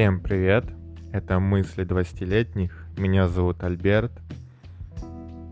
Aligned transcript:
Всем 0.00 0.18
привет! 0.18 0.64
Это 1.12 1.38
мысли 1.40 1.84
20-летних. 1.84 2.86
Меня 2.96 3.28
зовут 3.28 3.62
Альберт. 3.62 4.10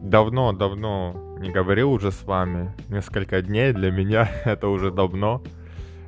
Давно-давно 0.03 1.37
не 1.38 1.51
говорил 1.51 1.93
уже 1.93 2.11
с 2.11 2.22
вами. 2.22 2.72
Несколько 2.88 3.42
дней 3.42 3.74
для 3.74 3.90
меня 3.90 4.26
это 4.47 4.69
уже 4.69 4.90
давно. 4.90 5.42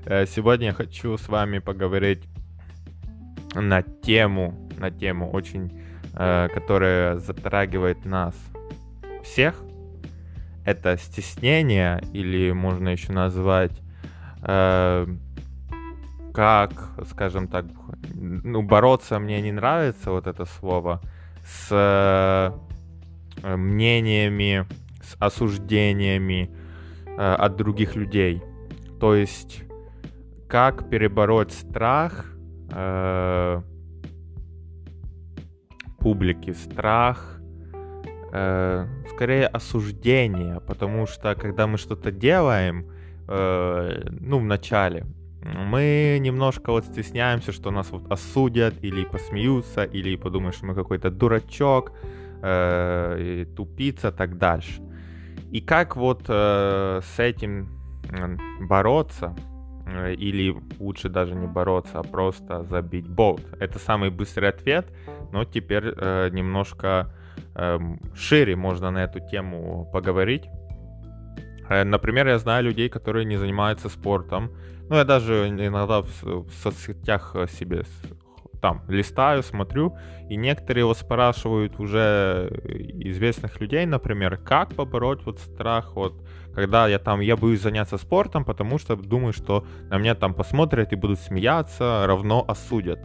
Э, 0.07 0.25
сегодня 0.25 0.69
я 0.69 0.73
хочу 0.73 1.19
с 1.19 1.29
вами 1.29 1.59
поговорить 1.59 2.23
на 3.55 3.83
тему, 3.83 4.71
на 4.79 4.91
тему 4.91 5.31
очень, 5.31 5.79
э, 6.15 6.49
которая 6.55 7.19
затрагивает 7.19 8.07
нас 8.07 8.35
всех. 9.23 9.63
Это 10.65 10.97
стеснение, 10.97 12.03
или 12.15 12.53
можно 12.53 12.89
еще 12.89 13.13
назвать 13.13 13.79
э, 14.41 15.07
как, 16.33 16.73
скажем 17.11 17.49
так, 17.49 17.67
ну, 18.15 18.63
бороться 18.63 19.19
мне 19.19 19.41
не 19.41 19.53
нравится 19.53 20.11
вот 20.11 20.27
это 20.27 20.45
слово, 20.45 21.01
с 21.45 21.69
э, 21.71 23.57
мнениями, 23.57 24.67
с 25.03 25.17
осуждениями 25.19 26.51
э, 27.07 27.35
от 27.35 27.57
других 27.57 27.97
людей. 27.97 28.43
То 29.01 29.15
есть, 29.15 29.63
как 30.49 30.89
перебороть 30.91 31.53
страх 31.53 32.27
э, 32.73 33.63
публики, 35.99 36.53
страх, 36.53 37.41
э, 38.33 38.87
скорее 39.15 39.47
осуждение, 39.47 40.61
потому 40.61 41.07
что 41.07 41.35
когда 41.35 41.67
мы 41.67 41.79
что-то 41.79 42.11
делаем, 42.11 42.91
э, 43.29 44.09
ну, 44.21 44.39
в 44.39 44.45
начале, 44.45 45.07
мы 45.43 46.19
немножко 46.21 46.73
вот 46.73 46.85
стесняемся, 46.85 47.53
что 47.53 47.71
нас 47.71 47.91
вот 47.91 48.11
осудят 48.11 48.75
или 48.83 49.05
посмеются, 49.05 49.85
или 49.85 50.17
подумают, 50.17 50.57
что 50.57 50.67
мы 50.67 50.75
какой-то 50.75 51.11
дурачок, 51.11 51.93
э, 52.43 53.47
тупица, 53.57 54.13
так 54.13 54.39
дальше. 54.39 54.83
И 55.51 55.61
как 55.61 55.97
вот 55.97 56.25
э, 56.29 57.01
с 57.03 57.19
этим 57.19 57.69
бороться, 58.61 59.35
э, 59.87 60.15
или 60.15 60.55
лучше 60.79 61.09
даже 61.09 61.35
не 61.35 61.47
бороться, 61.47 61.99
а 61.99 62.03
просто 62.03 62.65
забить 62.65 63.09
болт. 63.09 63.43
Это 63.59 63.79
самый 63.79 64.11
быстрый 64.11 64.49
ответ, 64.49 64.87
но 65.33 65.45
теперь 65.45 65.85
немножко 66.33 67.13
э, 67.55 67.79
шире 68.15 68.57
можно 68.57 68.91
на 68.91 69.05
эту 69.05 69.21
тему 69.21 69.89
поговорить. 69.93 70.49
Э, 71.71 71.85
например, 71.85 72.27
я 72.29 72.39
знаю 72.39 72.65
людей, 72.65 72.89
которые 72.89 73.25
не 73.25 73.39
занимаются 73.39 73.89
спортом. 73.89 74.51
Ну, 74.91 74.97
я 74.97 75.05
даже 75.05 75.49
иногда 75.49 76.03
в, 76.03 76.51
соцсетях 76.63 77.31
э, 77.35 77.47
себе 77.47 77.85
там 78.61 78.83
листаю, 78.89 79.43
смотрю, 79.43 79.97
и 80.29 80.37
некоторые 80.37 80.85
вот 80.85 80.99
спрашивают 80.99 81.81
уже 81.81 82.51
известных 82.99 83.59
людей, 83.59 83.87
например, 83.87 84.37
как 84.37 84.75
побороть 84.75 85.25
вот 85.25 85.39
страх, 85.39 85.97
вот, 85.97 86.13
когда 86.55 86.87
я 86.87 86.99
там, 86.99 87.21
я 87.21 87.37
боюсь 87.39 87.63
заняться 87.63 87.97
спортом, 87.97 88.45
потому 88.45 88.79
что 88.79 88.97
думаю, 88.97 89.33
что 89.33 89.65
на 89.89 89.97
меня 89.97 90.15
там 90.15 90.35
посмотрят 90.35 90.93
и 90.93 90.97
будут 90.97 91.21
смеяться, 91.21 92.05
равно 92.07 92.45
осудят. 92.47 92.99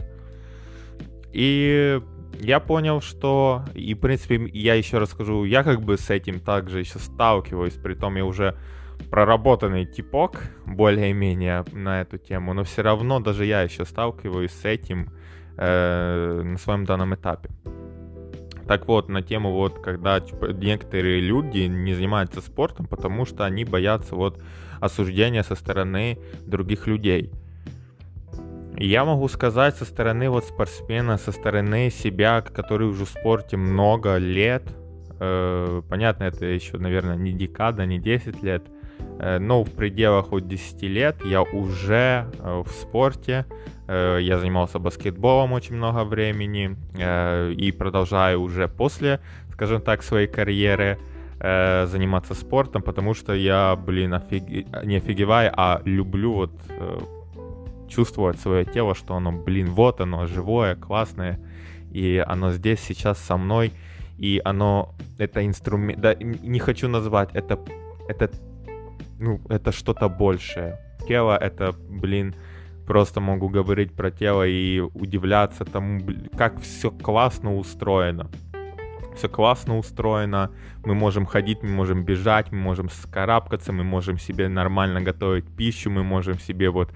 И 1.32 2.02
я 2.40 2.60
понял, 2.60 3.00
что, 3.00 3.64
и 3.74 3.94
в 3.94 4.00
принципе, 4.00 4.48
я 4.52 4.74
еще 4.74 4.98
расскажу, 4.98 5.44
я 5.44 5.62
как 5.62 5.82
бы 5.82 5.96
с 5.96 6.10
этим 6.10 6.40
также 6.40 6.80
еще 6.80 6.98
сталкиваюсь, 6.98 7.74
при 7.74 7.94
том 7.94 8.16
я 8.16 8.24
уже 8.24 8.56
проработанный 9.10 9.86
типок 9.86 10.50
более-менее 10.64 11.64
на 11.72 12.00
эту 12.00 12.18
тему, 12.18 12.54
но 12.54 12.64
все 12.64 12.82
равно 12.82 13.20
даже 13.20 13.44
я 13.44 13.62
еще 13.62 13.84
сталкиваюсь 13.84 14.52
с 14.52 14.64
этим 14.64 15.10
э, 15.56 16.42
на 16.42 16.58
своем 16.58 16.84
данном 16.84 17.14
этапе. 17.14 17.50
Так 18.66 18.88
вот, 18.88 19.08
на 19.08 19.22
тему 19.22 19.52
вот, 19.52 19.78
когда 19.78 20.18
типа, 20.18 20.46
некоторые 20.46 21.20
люди 21.20 21.60
не 21.60 21.94
занимаются 21.94 22.40
спортом, 22.40 22.86
потому 22.86 23.24
что 23.24 23.44
они 23.44 23.64
боятся 23.64 24.16
вот 24.16 24.42
осуждения 24.80 25.42
со 25.42 25.54
стороны 25.54 26.18
других 26.46 26.86
людей– 26.86 27.32
я 28.78 29.04
могу 29.04 29.28
сказать 29.28 29.76
со 29.76 29.84
стороны 29.84 30.28
вот 30.28 30.44
спортсмена, 30.44 31.16
со 31.16 31.32
стороны 31.32 31.90
себя, 31.90 32.42
который 32.42 32.86
уже 32.88 33.04
в 33.04 33.08
спорте 33.08 33.56
много 33.56 34.16
лет, 34.16 34.62
э, 35.18 35.82
понятно, 35.88 36.24
это 36.24 36.44
еще, 36.44 36.76
наверное, 36.76 37.16
не 37.16 37.32
декада, 37.32 37.86
не 37.86 37.98
10 37.98 38.42
лет, 38.42 38.62
э, 39.18 39.38
но 39.38 39.64
в 39.64 39.70
пределах 39.70 40.30
вот 40.30 40.46
10 40.46 40.82
лет 40.82 41.16
я 41.24 41.42
уже 41.42 42.26
э, 42.38 42.62
в 42.66 42.70
спорте, 42.70 43.46
э, 43.88 44.18
я 44.20 44.38
занимался 44.38 44.78
баскетболом 44.78 45.52
очень 45.52 45.76
много 45.76 46.04
времени 46.04 46.76
э, 46.98 47.52
и 47.52 47.72
продолжаю 47.72 48.42
уже 48.42 48.68
после, 48.68 49.20
скажем 49.52 49.80
так, 49.80 50.02
своей 50.02 50.26
карьеры 50.26 50.98
э, 51.40 51.86
заниматься 51.86 52.34
спортом, 52.34 52.82
потому 52.82 53.14
что 53.14 53.32
я, 53.32 53.74
блин, 53.74 54.12
офиг... 54.12 54.44
не 54.84 54.96
офигеваю, 54.96 55.50
а 55.56 55.80
люблю 55.84 56.34
вот 56.34 56.52
э, 56.68 56.98
чувствовать 57.88 58.38
свое 58.40 58.64
тело, 58.64 58.94
что 58.94 59.14
оно, 59.14 59.32
блин, 59.32 59.70
вот 59.70 60.00
оно, 60.00 60.26
живое, 60.26 60.74
классное, 60.74 61.38
и 61.90 62.22
оно 62.26 62.50
здесь 62.52 62.80
сейчас 62.80 63.18
со 63.18 63.36
мной, 63.36 63.72
и 64.18 64.40
оно, 64.44 64.94
это 65.18 65.44
инструмент, 65.44 66.00
да, 66.00 66.14
не 66.14 66.58
хочу 66.58 66.88
назвать, 66.88 67.30
это, 67.34 67.58
это, 68.08 68.30
ну, 69.18 69.40
это 69.48 69.72
что-то 69.72 70.08
большее. 70.08 70.78
Тело 71.06 71.36
это, 71.36 71.74
блин, 71.88 72.34
просто 72.86 73.20
могу 73.20 73.48
говорить 73.48 73.92
про 73.92 74.10
тело 74.10 74.46
и 74.46 74.80
удивляться 74.80 75.64
тому, 75.64 76.00
как 76.36 76.60
все 76.60 76.90
классно 76.90 77.56
устроено. 77.56 78.30
Все 79.16 79.28
классно 79.30 79.78
устроено, 79.78 80.50
мы 80.84 80.94
можем 80.94 81.24
ходить, 81.24 81.62
мы 81.62 81.70
можем 81.70 82.04
бежать, 82.04 82.52
мы 82.52 82.58
можем 82.58 82.90
скарабкаться, 82.90 83.72
мы 83.72 83.82
можем 83.82 84.18
себе 84.18 84.48
нормально 84.48 85.00
готовить 85.00 85.46
пищу, 85.56 85.90
мы 85.90 86.02
можем 86.02 86.38
себе 86.38 86.68
вот 86.68 86.92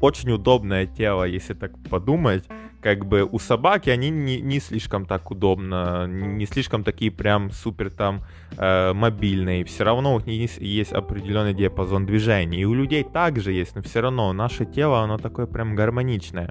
очень 0.00 0.30
удобное 0.30 0.86
тело, 0.86 1.24
если 1.24 1.54
так 1.54 1.72
подумать. 1.90 2.44
Как 2.80 3.04
бы 3.04 3.24
у 3.24 3.38
собаки 3.38 3.90
они 3.90 4.10
не, 4.10 4.40
не 4.40 4.60
слишком 4.60 5.04
так 5.04 5.30
удобно, 5.30 6.06
не 6.06 6.46
слишком 6.46 6.84
такие 6.84 7.10
прям 7.10 7.50
супер 7.50 7.90
там 7.90 8.22
э, 8.56 8.92
мобильные. 8.92 9.64
Все 9.64 9.84
равно 9.84 10.14
у 10.14 10.20
них 10.20 10.60
есть 10.60 10.92
определенный 10.92 11.54
диапазон 11.54 12.06
движений. 12.06 12.60
И 12.60 12.64
у 12.64 12.74
людей 12.74 13.04
также 13.04 13.52
есть, 13.52 13.74
но 13.74 13.82
все 13.82 14.00
равно 14.00 14.32
наше 14.32 14.64
тело, 14.64 15.00
оно 15.00 15.18
такое 15.18 15.46
прям 15.46 15.74
гармоничное. 15.74 16.50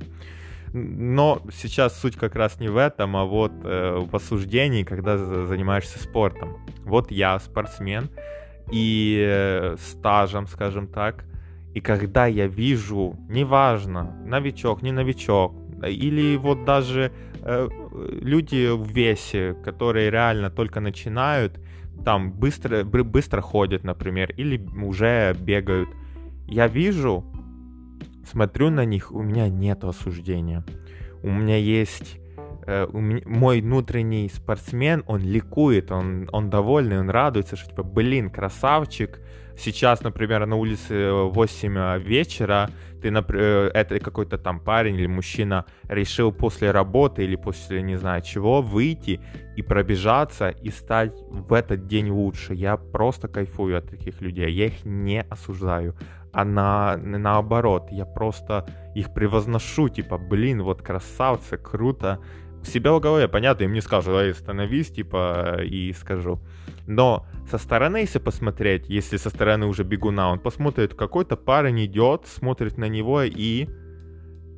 Но 0.73 1.41
сейчас 1.53 1.99
суть 1.99 2.17
как 2.17 2.35
раз 2.35 2.59
не 2.59 2.67
в 2.67 2.77
этом, 2.77 3.15
а 3.15 3.23
вот 3.23 3.53
э, 3.63 3.99
в 3.99 4.15
осуждении, 4.15 4.83
когда 4.83 5.17
занимаешься 5.17 5.97
спортом. 5.97 6.57
Вот 6.83 7.09
я 7.09 7.39
спортсмен 7.39 8.09
и 8.71 9.23
э, 9.25 9.75
стажем, 9.79 10.47
скажем 10.47 10.87
так, 10.87 11.23
и 11.77 11.79
когда 11.79 12.25
я 12.25 12.47
вижу, 12.47 13.15
неважно, 13.29 14.11
новичок, 14.25 14.81
не 14.81 14.91
новичок, 14.91 15.53
или 15.87 16.35
вот 16.35 16.65
даже 16.65 17.11
э, 17.43 17.69
люди 18.19 18.67
в 18.75 18.87
весе, 18.87 19.55
которые 19.63 20.09
реально 20.09 20.49
только 20.49 20.79
начинают, 20.79 21.59
там 22.03 22.31
быстро, 22.31 22.83
быстро 22.83 23.41
ходят, 23.41 23.83
например, 23.83 24.33
или 24.37 24.57
уже 24.83 25.35
бегают, 25.39 25.89
я 26.47 26.65
вижу, 26.65 27.23
смотрю 28.25 28.71
на 28.71 28.83
них, 28.83 29.11
у 29.11 29.21
меня 29.21 29.47
нет 29.47 29.83
осуждения. 29.83 30.65
У 31.21 31.29
меня 31.29 31.57
есть 31.57 32.19
меня, 32.67 33.21
мой 33.25 33.61
внутренний 33.61 34.29
спортсмен, 34.29 35.03
он 35.07 35.21
ликует, 35.21 35.91
он, 35.91 36.29
он 36.31 36.49
довольный, 36.49 36.99
он 36.99 37.09
радуется, 37.09 37.55
что 37.55 37.69
типа, 37.69 37.83
блин, 37.83 38.29
красавчик, 38.29 39.19
сейчас, 39.57 40.01
например, 40.01 40.45
на 40.45 40.55
улице 40.55 41.11
8 41.11 41.77
э, 41.77 41.99
вечера, 41.99 42.69
ты, 43.01 43.11
например, 43.11 43.43
э, 43.43 43.71
это 43.73 43.99
какой-то 43.99 44.37
там 44.37 44.59
парень 44.59 44.95
или 44.95 45.07
мужчина 45.07 45.65
решил 45.87 46.31
после 46.31 46.71
работы 46.71 47.23
или 47.23 47.35
после 47.35 47.81
не 47.81 47.95
знаю 47.95 48.21
чего 48.21 48.61
выйти 48.61 49.21
и 49.55 49.61
пробежаться 49.61 50.49
и 50.49 50.69
стать 50.69 51.13
в 51.29 51.53
этот 51.53 51.87
день 51.87 52.09
лучше. 52.09 52.53
Я 52.53 52.77
просто 52.77 53.27
кайфую 53.27 53.77
от 53.77 53.89
таких 53.89 54.21
людей. 54.21 54.51
Я 54.51 54.65
их 54.65 54.85
не 54.85 55.21
осуждаю. 55.21 55.95
А 56.33 56.43
на, 56.43 56.97
наоборот, 56.97 57.87
я 57.91 58.05
просто 58.05 58.67
их 58.93 59.13
превозношу, 59.13 59.89
типа, 59.89 60.17
блин, 60.17 60.61
вот 60.61 60.81
красавцы, 60.81 61.57
круто, 61.57 62.19
себя 62.67 62.91
в 62.93 62.99
голове, 62.99 63.27
понятно, 63.27 63.63
им 63.63 63.73
не 63.73 63.81
скажу, 63.81 64.11
эй, 64.11 64.33
становись, 64.33 64.91
типа, 64.91 65.61
и 65.63 65.93
скажу. 65.93 66.39
Но 66.87 67.25
со 67.49 67.57
стороны, 67.57 67.97
если 67.97 68.19
посмотреть, 68.19 68.89
если 68.89 69.17
со 69.17 69.29
стороны 69.29 69.65
уже 69.65 69.83
бегуна, 69.83 70.31
он 70.31 70.39
посмотрит, 70.39 70.93
какой-то 70.93 71.35
парень 71.35 71.85
идет, 71.85 72.27
смотрит 72.27 72.77
на 72.77 72.89
него, 72.89 73.21
и 73.23 73.67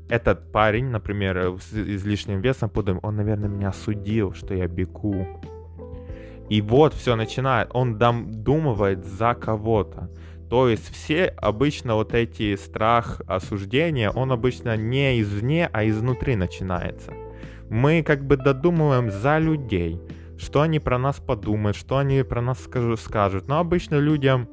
этот 0.09 0.51
парень, 0.51 0.85
например, 0.85 1.57
с 1.59 1.73
излишним 1.73 2.41
весом, 2.41 2.69
подумает, 2.69 3.06
он, 3.06 3.15
наверное, 3.15 3.50
меня 3.50 3.69
осудил, 3.69 4.33
что 4.33 4.53
я 4.53 4.67
бегу. 4.67 5.27
И 6.50 6.61
вот 6.61 6.94
все 6.94 7.15
начинает, 7.15 7.69
он 7.73 7.97
дом 7.97 8.44
думывает 8.44 9.06
за 9.06 9.35
кого-то. 9.35 10.09
То 10.50 10.67
есть 10.67 10.91
все 10.91 11.25
обычно 11.25 11.94
вот 11.94 12.15
эти 12.15 12.56
страх 12.56 13.21
осуждения, 13.27 14.09
он 14.09 14.31
обычно 14.31 14.75
не 14.75 15.21
извне, 15.21 15.69
а 15.71 15.88
изнутри 15.88 16.35
начинается. 16.35 17.13
Мы 17.69 18.04
как 18.04 18.25
бы 18.25 18.38
додумываем 18.38 19.12
за 19.12 19.38
людей, 19.38 20.00
что 20.38 20.62
они 20.62 20.80
про 20.80 20.98
нас 20.98 21.18
подумают, 21.18 21.77
что 21.77 21.98
они 21.98 22.24
про 22.24 22.42
нас 22.42 22.60
скажут. 22.98 23.48
Но 23.48 23.60
обычно 23.60 23.95
людям, 23.95 24.48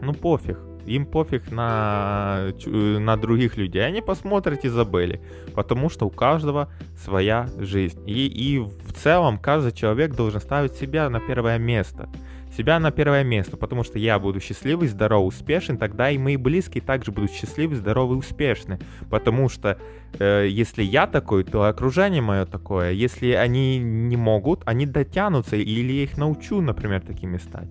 ну 0.00 0.12
пофиг, 0.14 0.58
им 0.86 1.06
пофиг 1.06 1.50
на, 1.50 2.52
на 2.66 3.16
других 3.16 3.56
людей. 3.56 3.84
Они 3.84 4.00
посмотрят 4.00 4.64
и 4.64 4.68
забыли. 4.68 5.20
Потому 5.54 5.90
что 5.90 6.06
у 6.06 6.10
каждого 6.10 6.70
своя 6.96 7.48
жизнь. 7.58 8.02
И, 8.06 8.26
и 8.26 8.58
в 8.58 8.92
целом 8.94 9.38
каждый 9.38 9.72
человек 9.72 10.14
должен 10.14 10.40
ставить 10.40 10.74
себя 10.74 11.08
на 11.10 11.20
первое 11.20 11.58
место 11.58 12.08
себя 12.56 12.78
на 12.78 12.90
первое 12.90 13.24
место, 13.24 13.56
потому 13.56 13.84
что 13.84 13.98
я 13.98 14.18
буду 14.18 14.40
счастливый, 14.40 14.88
здоровый, 14.88 15.28
успешен, 15.28 15.78
тогда 15.78 16.10
и 16.10 16.18
мои 16.18 16.36
близкие 16.36 16.82
также 16.82 17.12
будут 17.12 17.30
счастливы, 17.30 17.76
здоровы 17.76 18.16
успешны. 18.16 18.78
Потому 19.08 19.48
что 19.48 19.78
э, 20.18 20.46
если 20.48 20.82
я 20.82 21.06
такой, 21.06 21.44
то 21.44 21.64
окружение 21.64 22.22
мое 22.22 22.46
такое. 22.46 22.92
Если 22.92 23.32
они 23.32 23.78
не 23.78 24.16
могут, 24.16 24.62
они 24.66 24.86
дотянутся, 24.86 25.56
или 25.56 25.92
я 25.92 26.02
их 26.04 26.16
научу, 26.16 26.60
например, 26.60 27.00
такими 27.00 27.38
стать. 27.38 27.68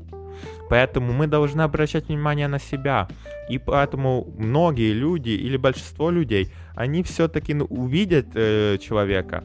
Поэтому 0.69 1.13
мы 1.13 1.27
должны 1.27 1.61
обращать 1.61 2.07
внимание 2.07 2.47
на 2.47 2.59
себя. 2.59 3.07
И 3.49 3.57
поэтому 3.57 4.31
многие 4.37 4.93
люди 4.93 5.31
или 5.31 5.57
большинство 5.57 6.11
людей, 6.11 6.51
они 6.75 7.03
все-таки 7.03 7.55
увидят 7.55 8.27
э, 8.35 8.77
человека, 8.79 9.43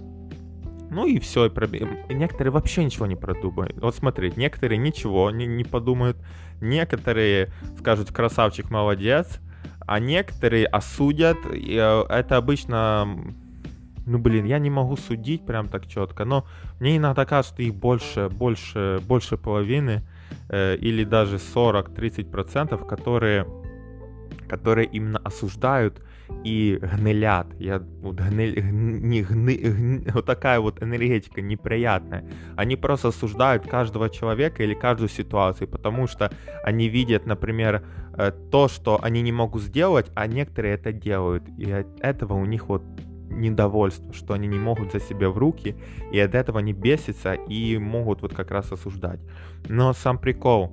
ну 0.90 1.06
и 1.06 1.18
все, 1.18 1.46
и 1.46 2.14
некоторые 2.14 2.52
вообще 2.52 2.84
ничего 2.84 3.06
не 3.06 3.16
продумают. 3.16 3.78
Вот 3.80 3.94
смотри, 3.94 4.32
некоторые 4.36 4.78
ничего 4.78 5.30
не, 5.30 5.46
не 5.46 5.64
подумают, 5.64 6.16
некоторые 6.60 7.52
скажут 7.78 8.12
красавчик, 8.12 8.70
молодец, 8.70 9.40
а 9.86 9.98
некоторые 9.98 10.66
осудят. 10.66 11.38
И 11.52 11.76
э, 11.76 12.04
это 12.08 12.36
обычно, 12.36 13.06
ну 14.06 14.18
блин, 14.18 14.44
я 14.44 14.58
не 14.58 14.70
могу 14.70 14.96
судить 14.96 15.44
прям 15.44 15.68
так 15.68 15.86
четко, 15.86 16.24
но 16.24 16.46
мне 16.80 16.96
иногда 16.96 17.24
кажется, 17.24 17.54
что 17.54 17.62
их 17.62 17.74
больше, 17.74 18.28
больше, 18.30 19.00
больше 19.06 19.36
половины 19.36 20.02
э, 20.48 20.76
или 20.76 21.04
даже 21.04 21.36
40-30%, 21.36 22.86
которые, 22.86 23.46
которые 24.48 24.86
именно 24.86 25.18
осуждают 25.18 26.02
и 26.44 26.78
гнилят. 26.80 27.46
Я, 27.58 27.82
вот, 28.00 28.16
гни, 28.16 28.52
не, 28.60 29.22
гни, 29.22 29.56
гни, 29.56 30.06
вот 30.12 30.26
такая 30.26 30.60
вот 30.60 30.82
энергетика 30.82 31.40
неприятная. 31.40 32.24
Они 32.56 32.76
просто 32.76 33.08
осуждают 33.08 33.66
каждого 33.66 34.10
человека 34.10 34.62
или 34.62 34.74
каждую 34.74 35.08
ситуацию, 35.08 35.68
потому 35.68 36.06
что 36.06 36.30
они 36.62 36.88
видят, 36.88 37.26
например, 37.26 37.84
э, 38.16 38.32
то, 38.50 38.68
что 38.68 38.98
они 39.02 39.22
не 39.22 39.32
могут 39.32 39.62
сделать, 39.62 40.10
а 40.14 40.26
некоторые 40.26 40.74
это 40.74 40.92
делают. 40.92 41.44
И 41.58 41.70
от 41.70 42.00
этого 42.00 42.34
у 42.34 42.44
них 42.44 42.68
вот 42.68 42.82
недовольство, 43.30 44.12
что 44.12 44.34
они 44.34 44.46
не 44.46 44.58
могут 44.58 44.92
за 44.92 45.00
себя 45.00 45.28
в 45.30 45.38
руки, 45.38 45.76
и 46.12 46.18
от 46.18 46.34
этого 46.34 46.60
они 46.60 46.72
бесятся 46.72 47.34
и 47.34 47.78
могут 47.78 48.22
вот 48.22 48.34
как 48.34 48.50
раз 48.50 48.70
осуждать. 48.72 49.20
Но 49.68 49.92
сам 49.92 50.18
прикол, 50.18 50.72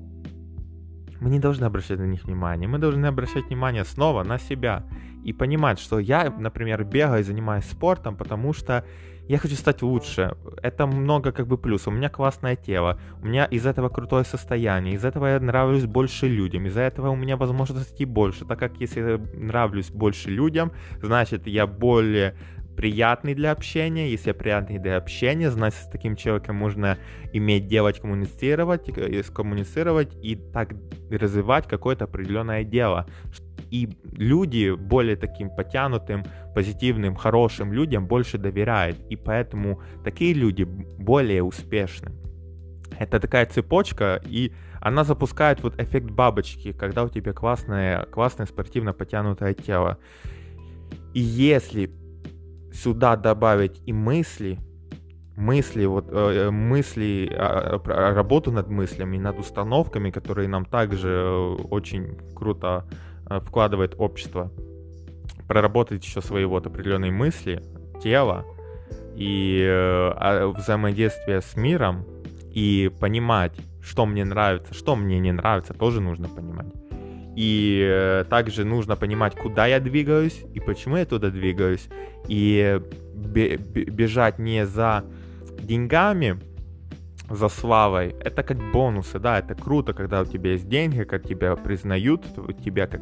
мы 1.20 1.30
не 1.30 1.40
должны 1.40 1.66
обращать 1.66 2.00
на 2.00 2.08
них 2.08 2.24
внимание, 2.26 2.68
мы 2.68 2.80
должны 2.80 3.06
обращать 3.06 3.46
внимание 3.46 3.86
снова 3.86 4.24
на 4.24 4.40
себя 4.40 4.86
и 5.24 5.34
понимать, 5.34 5.80
что 5.80 6.00
я, 6.00 6.30
например, 6.30 6.84
бегаю 6.84 7.22
и 7.22 7.24
занимаюсь 7.24 7.66
спортом, 7.66 8.16
потому 8.16 8.54
что 8.54 8.86
я 9.28 9.38
хочу 9.38 9.56
стать 9.56 9.82
лучше. 9.82 10.36
Это 10.62 10.88
много 10.88 11.32
как 11.32 11.48
бы 11.48 11.58
плюс. 11.58 11.88
У 11.88 11.92
меня 11.92 12.10
классное 12.10 12.56
тело, 12.56 13.00
у 13.22 13.28
меня 13.28 13.46
из 13.46 13.66
этого 13.66 13.90
крутое 13.90 14.26
состояние, 14.26 14.96
из 14.96 15.06
этого 15.06 15.28
я 15.28 15.40
нравлюсь 15.40 15.86
больше 15.86 16.28
людям, 16.28 16.66
из-за 16.66 16.82
этого 16.82 17.10
у 17.10 17.16
меня 17.16 17.38
возможностей 17.38 18.06
больше, 18.06 18.46
так 18.46 18.60
как 18.60 18.82
если 18.82 19.00
я 19.00 19.22
нравлюсь 19.34 19.90
больше 19.90 20.30
людям, 20.30 20.72
значит 21.02 21.48
я 21.48 21.68
более 21.68 22.36
приятный 22.76 23.36
для 23.36 23.52
общения. 23.52 24.10
Если 24.10 24.30
я 24.30 24.34
приятный 24.34 24.80
для 24.80 24.98
общения, 24.98 25.52
значит, 25.52 25.80
с 25.80 25.88
таким 25.88 26.16
человеком 26.16 26.56
можно 26.56 26.98
иметь, 27.34 27.68
делать, 27.68 28.00
коммуницировать, 28.00 28.90
э, 28.90 29.24
коммуницировать 29.24 30.16
и 30.22 30.36
так 30.36 30.74
развивать 31.10 31.68
какое-то 31.68 32.06
определенное 32.06 32.64
дело. 32.64 33.08
И 33.72 33.90
люди 34.18 34.76
более 34.76 35.16
таким 35.16 35.50
потянутым, 35.50 36.24
позитивным, 36.54 37.16
хорошим 37.16 37.74
людям 37.74 38.06
больше 38.06 38.38
доверяют. 38.38 39.00
И 39.10 39.16
поэтому 39.16 39.82
такие 40.04 40.34
люди 40.34 40.64
более 40.64 41.42
успешны. 41.42 42.12
Это 43.00 43.20
такая 43.20 43.46
цепочка, 43.46 44.22
и 44.26 44.52
она 44.82 45.04
запускает 45.04 45.64
вот 45.64 45.80
эффект 45.80 46.12
бабочки, 46.12 46.74
когда 46.74 47.04
у 47.04 47.10
тебя 47.10 47.34
классное, 47.34 48.06
классное 48.06 48.46
спортивно 48.46 48.94
потянутое 48.94 49.54
тело. 49.54 49.98
И 51.14 51.22
если 51.22 51.92
сюда 52.74 53.16
добавить 53.16 53.82
и 53.86 53.94
мысли, 53.94 54.60
мысли, 55.36 55.86
вот 55.86 56.08
э, 56.10 56.48
э 56.48 56.52
мысли, 56.52 57.30
э, 57.32 57.80
работу 57.86 58.52
над 58.52 58.70
мыслями, 58.70 59.18
над 59.18 59.40
установками, 59.40 60.12
которые 60.12 60.48
нам 60.48 60.66
также 60.66 61.10
э, 61.10 61.56
очень 61.70 62.18
круто 62.36 62.86
вкладывает 63.40 63.96
общество, 63.98 64.52
проработать 65.48 66.04
еще 66.04 66.22
свои 66.22 66.46
вот 66.46 66.68
определенные 66.68 67.12
мысли, 67.12 67.62
тело 68.04 68.46
и 69.16 69.62
э, 69.64 70.54
взаимодействие 70.56 71.42
с 71.42 71.56
миром 71.56 72.06
и 72.54 72.92
понимать, 73.00 73.54
что 73.82 74.06
мне 74.06 74.26
нравится, 74.26 74.74
что 74.74 74.96
мне 74.96 75.20
не 75.20 75.32
нравится, 75.32 75.74
тоже 75.74 76.02
нужно 76.02 76.28
понимать. 76.28 76.68
И 77.36 77.86
э, 77.90 78.26
также 78.30 78.66
нужно 78.66 78.96
понимать, 78.96 79.36
куда 79.36 79.66
я 79.66 79.80
двигаюсь 79.80 80.44
и 80.54 80.60
почему 80.60 80.98
я 80.98 81.06
туда 81.06 81.30
двигаюсь. 81.30 81.88
И 82.28 82.82
бежать 83.14 84.40
не 84.40 84.66
за 84.66 85.06
деньгами, 85.62 86.40
за 87.30 87.48
славой, 87.48 88.10
это 88.20 88.44
как 88.44 88.58
бонусы, 88.72 89.20
да, 89.20 89.40
это 89.40 89.56
круто, 89.56 89.94
когда 89.94 90.22
у 90.22 90.26
тебя 90.26 90.52
есть 90.52 90.68
деньги, 90.68 91.04
как 91.04 91.24
тебя 91.24 91.56
признают, 91.56 92.24
тебя 92.64 92.88
как 92.88 93.02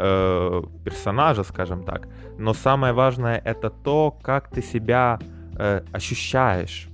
э, 0.00 0.62
персонажа, 0.84 1.44
скажем 1.44 1.84
так. 1.84 2.08
Но 2.38 2.54
самое 2.54 2.92
важное 2.92 3.40
это 3.44 3.70
то, 3.70 4.10
как 4.22 4.48
ты 4.48 4.62
себя 4.62 5.18
э, 5.58 5.82
ощущаешь 5.92 6.88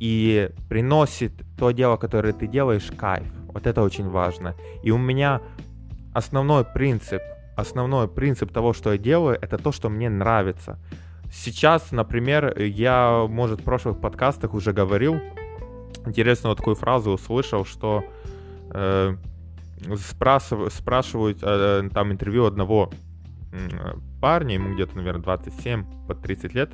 и 0.00 0.50
приносит 0.68 1.32
то 1.58 1.72
дело, 1.72 1.96
которое 1.96 2.32
ты 2.32 2.46
делаешь, 2.46 2.90
кайф. 2.96 3.26
Вот 3.52 3.66
это 3.66 3.82
очень 3.82 4.08
важно. 4.08 4.54
И 4.84 4.90
у 4.90 4.98
меня 4.98 5.40
основной 6.14 6.64
принцип, 6.64 7.22
основной 7.56 8.08
принцип 8.08 8.52
того, 8.52 8.72
что 8.72 8.92
я 8.92 8.98
делаю, 8.98 9.38
это 9.40 9.58
то, 9.58 9.72
что 9.72 9.88
мне 9.88 10.08
нравится. 10.08 10.78
Сейчас, 11.32 11.92
например, 11.92 12.58
я, 12.58 13.26
может, 13.28 13.60
в 13.60 13.64
прошлых 13.64 14.00
подкастах 14.00 14.54
уже 14.54 14.72
говорил, 14.72 15.20
интересную 16.06 16.56
такую 16.56 16.76
фразу 16.76 17.10
услышал, 17.10 17.64
что 17.64 18.04
э, 18.70 19.16
спрашив, 19.96 20.72
спрашивают 20.72 21.38
э, 21.42 21.88
там 21.92 22.12
интервью 22.12 22.46
одного 22.46 22.90
э, 23.52 23.94
парня, 24.20 24.54
ему 24.54 24.74
где-то, 24.74 24.96
наверное, 24.96 25.22
27 25.22 26.06
под 26.06 26.22
30 26.22 26.54
лет, 26.54 26.72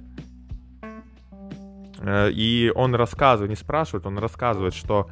э, 2.00 2.30
и 2.30 2.72
он 2.74 2.94
рассказывает, 2.94 3.50
не 3.50 3.56
спрашивает, 3.56 4.06
он 4.06 4.18
рассказывает, 4.18 4.74
что 4.74 5.08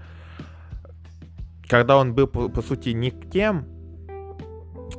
когда 1.69 1.97
он 1.97 2.15
был, 2.15 2.27
по, 2.27 2.49
по 2.49 2.63
сути, 2.63 2.91
никем, 2.91 3.67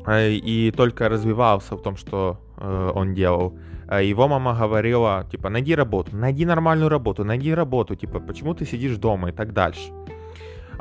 Э, 0.06 0.32
и 0.32 0.72
только 0.72 1.10
развивался 1.10 1.76
в 1.76 1.82
том, 1.82 1.98
что 1.98 2.38
э, 2.58 2.92
он 2.96 3.14
делал. 3.14 3.58
Э, 3.90 4.04
его 4.04 4.28
мама 4.28 4.54
говорила, 4.54 5.26
типа, 5.32 5.50
найди 5.50 5.76
работу, 5.76 6.16
найди 6.16 6.46
нормальную 6.46 6.90
работу, 6.90 7.24
найди 7.24 7.54
работу, 7.54 7.96
типа, 7.96 8.20
почему 8.20 8.54
ты 8.54 8.66
сидишь 8.66 8.98
дома 8.98 9.30
и 9.30 9.32
так 9.32 9.54
дальше. 9.54 9.92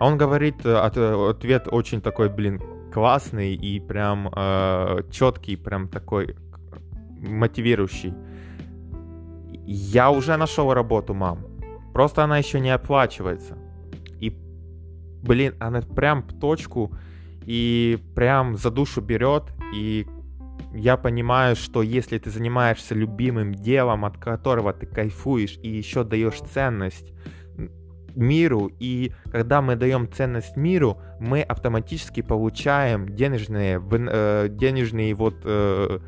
А 0.03 0.07
он 0.07 0.19
говорит, 0.19 0.67
ответ 0.67 1.69
очень 1.71 2.01
такой, 2.01 2.29
блин, 2.29 2.61
классный 2.93 3.55
и 3.55 3.79
прям 3.79 4.33
э, 4.35 5.03
четкий, 5.13 5.55
прям 5.55 5.87
такой 5.87 6.35
мотивирующий. 7.21 8.13
Я 9.65 10.11
уже 10.11 10.37
нашел 10.37 10.75
работу, 10.75 11.15
мам. 11.15 11.47
Просто 11.93 12.25
она 12.25 12.39
еще 12.39 12.59
не 12.59 12.71
оплачивается. 12.71 13.57
И, 14.19 14.37
блин, 15.23 15.55
она 15.61 15.83
прям 15.83 16.25
точку 16.25 16.93
и 17.47 17.97
прям 18.17 18.57
за 18.57 18.73
душу 18.73 19.01
берет, 19.03 19.53
и 19.73 20.09
я 20.75 20.97
понимаю, 20.97 21.55
что 21.55 21.81
если 21.81 22.19
ты 22.19 22.29
занимаешься 22.29 22.97
любимым 22.97 23.55
делом, 23.55 24.05
от 24.05 24.19
которого 24.19 24.73
ты 24.73 24.85
кайфуешь 24.85 25.61
и 25.63 25.69
еще 25.69 26.03
даешь 26.03 26.41
ценность 26.41 27.13
миру, 28.17 28.71
и 28.79 29.13
когда 29.31 29.63
мы 29.63 29.77
даем 29.77 30.11
ценность 30.11 30.57
миру, 30.57 30.99
мы 31.21 31.43
автоматически 31.43 32.23
получаем 32.23 33.09
денежные, 33.09 33.81
э, 33.91 34.49
денежные 34.51 35.15
вот, 35.15 35.37
э, 35.45 35.99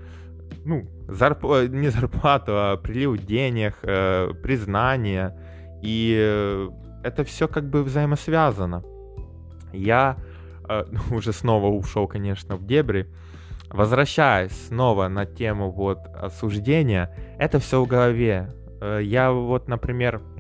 ну, 0.65 0.87
зарп... 1.09 1.45
не 1.71 1.89
зарплату, 1.89 2.53
а 2.55 2.77
прилив 2.77 3.25
денег, 3.25 3.75
э, 3.83 4.33
признание, 4.43 5.37
и 5.83 6.69
это 7.05 7.23
все 7.25 7.47
как 7.47 7.69
бы 7.69 7.85
взаимосвязано. 7.85 8.83
Я 9.73 10.17
э, 10.69 10.85
уже 11.11 11.33
снова 11.33 11.69
ушел, 11.69 12.09
конечно, 12.09 12.57
в 12.57 12.67
дебри. 12.67 13.07
Возвращаясь 13.69 14.69
снова 14.69 15.09
на 15.09 15.27
тему 15.27 15.71
вот 15.71 15.99
осуждения, 16.15 17.15
это 17.39 17.59
все 17.59 17.85
в 17.85 17.87
голове. 17.87 18.51
Э, 18.81 19.01
я 19.03 19.31
вот, 19.33 19.69
например, 19.69 20.17
э, 20.17 20.34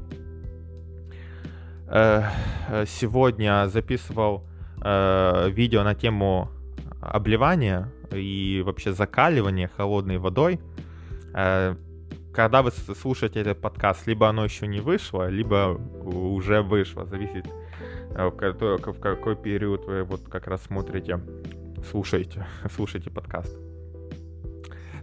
сегодня 1.94 3.68
записывал 3.68 4.44
э, 4.82 5.50
видео 5.50 5.84
на 5.84 5.94
тему 5.94 6.50
обливания 7.00 7.88
и 8.12 8.62
вообще 8.64 8.92
закаливания 8.92 9.70
холодной 9.76 10.18
водой. 10.18 10.60
Когда 11.32 12.62
вы 12.62 12.70
слушаете 12.70 13.40
этот 13.40 13.60
подкаст, 13.60 14.08
либо 14.08 14.28
оно 14.28 14.44
еще 14.44 14.66
не 14.66 14.80
вышло, 14.80 15.28
либо 15.28 15.80
уже 16.04 16.62
вышло, 16.62 17.06
зависит 17.06 17.46
в 18.10 18.98
какой 19.00 19.36
период 19.36 19.84
вы 19.86 20.02
вот 20.04 20.28
как 20.28 20.46
раз 20.46 20.62
смотрите 20.62 21.20
слушаете, 21.84 22.46
слушаете 22.74 23.10
подкаст. 23.10 23.56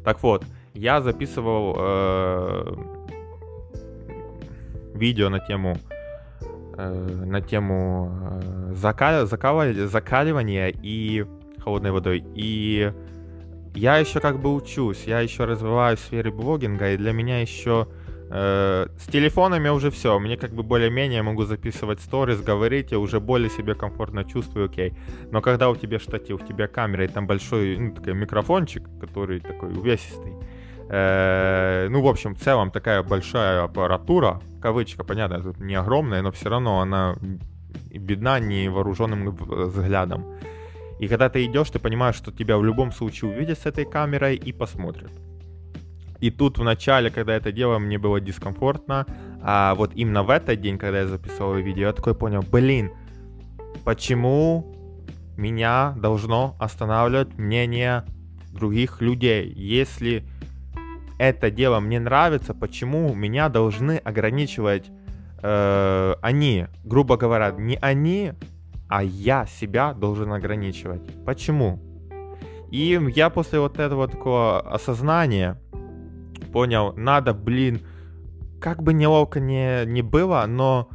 Так 0.03 0.21
вот, 0.23 0.45
я 0.73 1.01
записывал 1.01 1.75
э, 1.77 2.75
видео 4.95 5.29
на 5.29 5.39
тему 5.39 5.77
э, 6.89 7.25
на 7.25 7.41
тему 7.41 8.11
э, 8.21 8.73
закал, 8.73 9.25
закал, 9.25 9.61
закаливания 9.73 10.67
и 10.69 11.25
холодной 11.63 11.91
водой. 11.91 12.23
И 12.35 12.91
я 13.75 13.97
еще 13.97 14.19
как 14.19 14.39
бы 14.39 14.53
учусь, 14.53 15.03
я 15.05 15.19
еще 15.19 15.45
развиваюсь 15.45 15.99
в 15.99 16.03
сфере 16.03 16.31
блогинга, 16.31 16.91
и 16.91 16.97
для 16.97 17.11
меня 17.11 17.41
еще 17.41 17.87
Э, 18.33 18.87
с 18.97 19.07
телефонами 19.07 19.67
уже 19.67 19.91
все. 19.91 20.17
Мне 20.17 20.37
как 20.37 20.51
бы 20.51 20.63
более-менее 20.63 21.21
могу 21.21 21.43
записывать 21.43 21.99
сторис, 21.99 22.39
говорить, 22.39 22.91
я 22.91 22.99
уже 22.99 23.19
более 23.19 23.49
себе 23.49 23.75
комфортно 23.75 24.23
чувствую, 24.23 24.67
окей. 24.67 24.93
Но 25.31 25.41
когда 25.41 25.69
у 25.69 25.75
тебя 25.75 25.99
штатив, 25.99 26.41
у 26.41 26.45
тебя 26.45 26.67
камера, 26.67 27.03
и 27.03 27.07
там 27.09 27.27
большой 27.27 27.77
ну, 27.77 27.93
такой 27.93 28.13
микрофончик, 28.13 28.87
который 29.01 29.41
такой 29.41 29.73
увесистый, 29.73 30.31
э, 30.91 31.87
ну, 31.89 32.01
в 32.01 32.07
общем, 32.07 32.35
в 32.35 32.39
целом 32.39 32.69
такая 32.71 33.01
большая 33.01 33.63
аппаратура, 33.63 34.41
кавычка, 34.61 35.03
понятно, 35.03 35.41
тут 35.41 35.59
не 35.59 35.75
огромная, 35.75 36.21
но 36.21 36.31
все 36.31 36.49
равно 36.49 36.81
она 36.81 37.15
бедна 37.89 38.39
невооруженным 38.39 39.35
взглядом. 39.35 40.25
И 40.99 41.07
когда 41.07 41.29
ты 41.29 41.45
идешь, 41.45 41.69
ты 41.69 41.79
понимаешь, 41.79 42.15
что 42.15 42.31
тебя 42.31 42.57
в 42.57 42.63
любом 42.63 42.91
случае 42.91 43.31
увидят 43.31 43.57
с 43.57 43.65
этой 43.65 43.85
камерой 43.85 44.35
и 44.35 44.51
посмотрят. 44.51 45.11
И 46.19 46.29
тут 46.29 46.59
в 46.59 46.63
начале, 46.63 47.09
когда 47.09 47.33
это 47.33 47.51
делал, 47.51 47.79
мне 47.79 47.97
было 47.97 48.21
дискомфортно. 48.21 49.07
А 49.41 49.73
вот 49.73 49.95
именно 49.95 50.21
в 50.21 50.29
этот 50.29 50.61
день, 50.61 50.77
когда 50.77 50.99
я 50.99 51.07
записывал 51.07 51.55
видео, 51.55 51.87
я 51.87 51.93
такой 51.93 52.13
понял, 52.13 52.43
блин, 52.43 52.91
почему 53.83 54.75
меня 55.35 55.95
должно 55.97 56.55
останавливать 56.59 57.35
мнение 57.39 58.03
других 58.53 59.01
людей? 59.01 59.51
Если 59.51 60.23
это 61.21 61.51
дело 61.51 61.79
мне 61.79 61.99
нравится, 61.99 62.55
почему 62.55 63.13
меня 63.13 63.47
должны 63.47 63.97
ограничивать 63.97 64.89
э, 65.43 66.15
они? 66.19 66.65
Грубо 66.83 67.15
говоря, 67.15 67.51
не 67.51 67.77
они, 67.79 68.33
а 68.87 69.03
я 69.03 69.45
себя 69.45 69.93
должен 69.93 70.33
ограничивать. 70.33 71.01
Почему? 71.23 71.79
И 72.71 72.99
я 73.15 73.29
после 73.29 73.59
вот 73.59 73.77
этого 73.77 74.07
такого 74.07 74.61
осознания 74.61 75.61
понял, 76.51 76.93
надо, 76.97 77.35
блин, 77.35 77.81
как 78.59 78.81
бы 78.81 78.91
неловко 78.91 79.39
не, 79.39 79.85
не 79.85 80.01
было, 80.01 80.45
но 80.47 80.89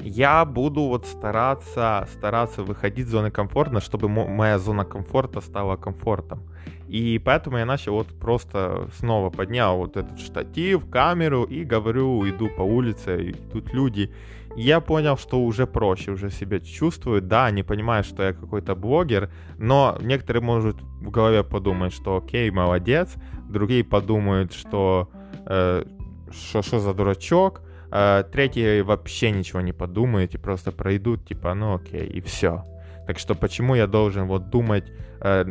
я 0.00 0.44
буду 0.44 0.82
вот 0.82 1.06
стараться, 1.06 2.08
стараться 2.12 2.64
выходить 2.64 3.06
из 3.06 3.10
зоны 3.10 3.30
комфорта, 3.30 3.80
чтобы 3.80 4.08
моя 4.08 4.58
зона 4.58 4.84
комфорта 4.84 5.40
стала 5.40 5.76
комфортом. 5.76 6.42
И 6.88 7.20
поэтому 7.24 7.58
я 7.58 7.66
начал 7.66 7.94
вот 7.94 8.08
просто 8.08 8.88
снова 8.98 9.30
поднял 9.30 9.76
вот 9.76 9.96
этот 9.96 10.18
штатив, 10.20 10.88
камеру 10.88 11.44
и 11.44 11.64
говорю, 11.64 12.28
иду 12.28 12.48
по 12.48 12.62
улице, 12.62 13.30
и 13.30 13.32
тут 13.32 13.72
люди. 13.74 14.12
Я 14.56 14.80
понял, 14.80 15.18
что 15.18 15.44
уже 15.44 15.66
проще, 15.66 16.12
уже 16.12 16.30
себя 16.30 16.60
чувствую. 16.60 17.20
Да, 17.20 17.50
не 17.50 17.62
понимаю, 17.62 18.04
что 18.04 18.22
я 18.22 18.32
какой-то 18.32 18.74
блогер, 18.74 19.30
но 19.58 19.98
некоторые 20.00 20.42
могут 20.42 20.80
в 20.80 21.10
голове 21.10 21.44
подумать, 21.44 21.92
что 21.92 22.16
окей, 22.16 22.50
молодец, 22.50 23.14
другие 23.50 23.84
подумают, 23.84 24.54
что 24.54 25.10
э, 25.46 25.84
что, 26.30 26.62
что 26.62 26.78
за 26.78 26.94
дурачок, 26.94 27.62
э, 27.90 28.24
третьи 28.32 28.80
вообще 28.80 29.30
ничего 29.30 29.60
не 29.60 29.72
подумают 29.72 30.34
и 30.34 30.38
просто 30.38 30.72
пройдут, 30.72 31.26
типа, 31.26 31.54
ну 31.54 31.74
окей, 31.74 32.06
и 32.06 32.20
все. 32.20 32.64
Так 33.06 33.18
что 33.18 33.34
почему 33.34 33.74
я 33.74 33.86
должен 33.86 34.26
вот 34.26 34.50
думать, 34.50 34.92
э, 35.20 35.44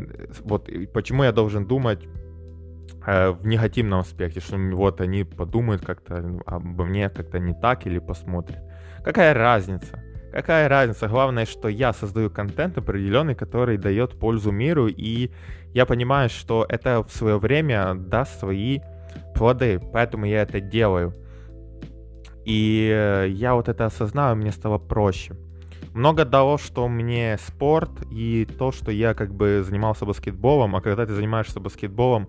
вот 0.44 0.70
почему 0.94 1.24
я 1.24 1.32
должен 1.32 1.66
думать 1.66 2.08
э, 3.06 3.30
в 3.30 3.46
негативном 3.48 4.00
аспекте, 4.02 4.40
что 4.40 4.58
вот 4.58 5.02
они 5.02 5.24
подумают 5.24 5.86
как-то 5.86 6.42
обо 6.46 6.86
мне 6.86 7.10
как-то 7.10 7.40
не 7.40 7.54
так 7.54 7.88
или 7.88 8.00
посмотрят. 8.00 8.60
Какая 9.04 9.34
разница? 9.34 10.04
Какая 10.32 10.68
разница? 10.68 11.08
Главное, 11.08 11.46
что 11.46 11.70
я 11.70 11.94
создаю 11.94 12.30
контент 12.30 12.78
определенный, 12.78 13.36
который 13.36 13.78
дает 13.78 14.20
пользу 14.20 14.52
миру, 14.52 14.88
и 14.88 15.32
я 15.74 15.86
понимаю, 15.86 16.30
что 16.30 16.66
это 16.68 17.04
в 17.04 17.12
свое 17.12 17.38
время 17.38 17.94
даст 17.96 18.40
свои 18.40 18.80
плоды, 19.34 19.80
поэтому 19.94 20.26
я 20.26 20.42
это 20.42 20.60
делаю. 20.60 21.14
И 22.44 22.92
э, 22.94 23.28
я 23.30 23.56
вот 23.56 23.70
это 23.70 23.86
осознал, 23.86 24.34
и 24.34 24.36
мне 24.36 24.52
стало 24.52 24.78
проще. 24.78 25.36
Много 25.96 26.26
дало, 26.26 26.58
что 26.58 26.90
мне 26.90 27.38
спорт 27.38 27.90
и 28.12 28.46
то, 28.60 28.74
что 28.74 28.92
я 28.92 29.14
как 29.14 29.34
бы 29.34 29.64
занимался 29.66 30.06
баскетболом, 30.06 30.76
а 30.76 30.82
когда 30.82 31.06
ты 31.06 31.14
занимаешься 31.14 31.62
баскетболом, 31.62 32.28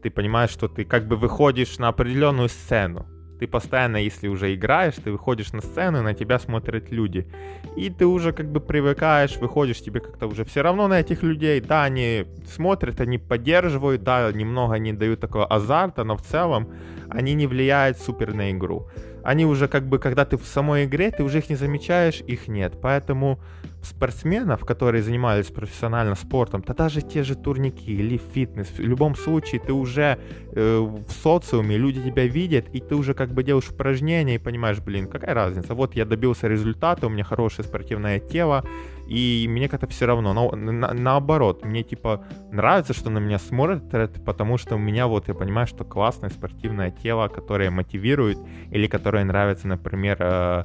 ты 0.00 0.10
понимаешь, 0.10 0.50
что 0.50 0.68
ты 0.68 0.84
как 0.84 1.08
бы 1.08 1.16
выходишь 1.16 1.78
на 1.78 1.88
определенную 1.88 2.48
сцену 2.48 3.06
ты 3.40 3.46
постоянно, 3.46 3.96
если 3.96 4.28
уже 4.28 4.54
играешь, 4.54 4.96
ты 5.02 5.10
выходишь 5.10 5.52
на 5.54 5.62
сцену, 5.62 6.00
и 6.00 6.02
на 6.02 6.12
тебя 6.12 6.38
смотрят 6.38 6.92
люди. 6.92 7.26
И 7.74 7.88
ты 7.88 8.04
уже 8.04 8.32
как 8.32 8.52
бы 8.52 8.60
привыкаешь, 8.60 9.38
выходишь, 9.38 9.80
тебе 9.80 10.00
как-то 10.00 10.26
уже 10.26 10.44
все 10.44 10.60
равно 10.60 10.88
на 10.88 11.00
этих 11.00 11.22
людей. 11.22 11.58
Да, 11.62 11.84
они 11.84 12.26
смотрят, 12.46 13.00
они 13.00 13.16
поддерживают, 13.16 14.02
да, 14.02 14.30
немного 14.30 14.74
они 14.74 14.92
дают 14.92 15.20
такого 15.20 15.46
азарта, 15.46 16.04
но 16.04 16.18
в 16.18 16.22
целом 16.22 16.68
они 17.08 17.32
не 17.32 17.46
влияют 17.46 17.96
супер 17.96 18.34
на 18.34 18.50
игру 18.50 18.90
они 19.22 19.46
уже 19.46 19.68
как 19.68 19.86
бы, 19.86 19.98
когда 19.98 20.24
ты 20.24 20.36
в 20.36 20.44
самой 20.44 20.84
игре, 20.84 21.10
ты 21.10 21.22
уже 21.22 21.38
их 21.38 21.50
не 21.50 21.56
замечаешь, 21.56 22.20
их 22.20 22.48
нет. 22.48 22.74
Поэтому 22.80 23.40
спортсменов, 23.82 24.64
которые 24.64 25.02
занимались 25.02 25.46
профессионально 25.46 26.14
спортом, 26.14 26.62
да 26.66 26.74
даже 26.74 27.00
те 27.00 27.22
же 27.22 27.34
турники 27.34 27.90
или 27.90 28.20
фитнес, 28.34 28.68
в 28.68 28.80
любом 28.80 29.14
случае 29.16 29.60
ты 29.60 29.72
уже 29.72 30.18
э, 30.52 30.78
в 30.78 31.10
социуме, 31.22 31.78
люди 31.78 32.02
тебя 32.02 32.26
видят, 32.26 32.66
и 32.72 32.80
ты 32.80 32.94
уже 32.94 33.14
как 33.14 33.32
бы 33.32 33.42
делаешь 33.42 33.70
упражнения 33.70 34.34
и 34.34 34.38
понимаешь, 34.38 34.80
блин, 34.80 35.06
какая 35.06 35.34
разница, 35.34 35.74
вот 35.74 35.94
я 35.94 36.04
добился 36.04 36.46
результата, 36.46 37.06
у 37.06 37.10
меня 37.10 37.24
хорошее 37.24 37.66
спортивное 37.66 38.18
тело, 38.18 38.64
и 39.10 39.48
мне 39.48 39.68
как-то 39.68 39.88
все 39.88 40.06
равно. 40.06 40.32
Но 40.32 40.52
на, 40.52 40.94
наоборот, 40.94 41.64
мне 41.64 41.82
типа 41.82 42.24
нравится, 42.52 42.94
что 42.94 43.10
на 43.10 43.18
меня 43.18 43.40
смотрят, 43.40 43.82
потому 44.24 44.56
что 44.56 44.76
у 44.76 44.78
меня 44.78 45.08
вот 45.08 45.26
я 45.26 45.34
понимаю, 45.34 45.66
что 45.66 45.84
классное 45.84 46.30
спортивное 46.30 46.92
тело, 46.92 47.26
которое 47.26 47.70
мотивирует 47.70 48.38
или 48.70 48.86
которое 48.86 49.24
нравится, 49.24 49.66
например, 49.66 50.16
э, 50.20 50.64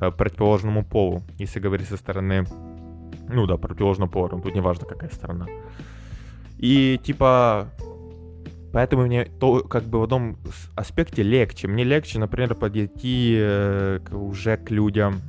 э, 0.00 0.10
противоположному 0.10 0.86
полу, 0.86 1.22
если 1.36 1.60
говорить 1.60 1.86
со 1.86 1.98
стороны, 1.98 2.46
ну 3.28 3.46
да, 3.46 3.58
противоположного 3.58 4.08
пола, 4.08 4.28
тут 4.30 4.54
не 4.54 4.62
важно 4.62 4.86
какая 4.86 5.10
сторона. 5.10 5.46
И 6.56 6.98
типа 7.04 7.68
Поэтому 8.72 9.02
мне 9.02 9.26
то 9.26 9.60
как 9.64 9.82
бы 9.82 10.00
в 10.00 10.04
одном 10.04 10.38
аспекте 10.74 11.22
легче. 11.22 11.68
Мне 11.68 11.84
легче, 11.84 12.18
например, 12.18 12.54
подойти 12.54 13.36
э, 13.38 14.00
уже 14.12 14.56
к 14.56 14.70
людям, 14.70 15.20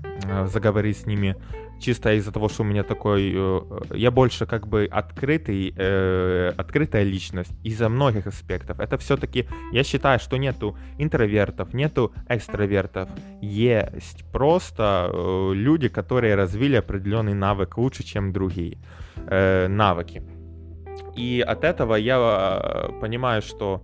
заговорить 0.45 0.99
с 0.99 1.05
ними, 1.05 1.35
чисто 1.83 2.13
из-за 2.13 2.31
того, 2.31 2.49
что 2.49 2.63
у 2.63 2.65
меня 2.65 2.83
такой, 2.83 3.33
э, 3.35 3.61
я 3.95 4.11
больше 4.11 4.45
как 4.45 4.67
бы 4.67 4.87
открытый, 4.91 5.73
э, 5.75 6.51
открытая 6.57 7.03
личность 7.03 7.51
из-за 7.63 7.89
многих 7.89 8.27
аспектов. 8.27 8.79
Это 8.79 8.97
все-таки, 8.97 9.47
я 9.71 9.83
считаю, 9.83 10.19
что 10.19 10.37
нету 10.37 10.75
интровертов, 10.97 11.73
нету 11.73 12.13
экстравертов, 12.29 13.09
есть 13.41 14.23
просто 14.31 15.09
э, 15.11 15.51
люди, 15.53 15.89
которые 15.89 16.35
развили 16.35 16.77
определенный 16.77 17.33
навык 17.33 17.77
лучше, 17.77 18.03
чем 18.03 18.31
другие 18.31 18.77
э, 19.27 19.67
навыки. 19.67 20.23
И 21.17 21.43
от 21.45 21.63
этого 21.63 21.95
я 21.95 22.17
э, 22.17 22.99
понимаю, 23.01 23.41
что 23.41 23.81